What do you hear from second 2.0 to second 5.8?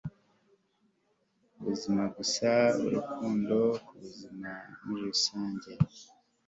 gusa, urukundo. kubuzima muri rusange